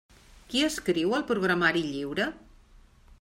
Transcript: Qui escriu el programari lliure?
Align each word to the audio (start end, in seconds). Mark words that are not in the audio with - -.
Qui 0.53 0.63
escriu 0.67 1.13
el 1.17 1.27
programari 1.33 1.83
lliure? 1.91 2.31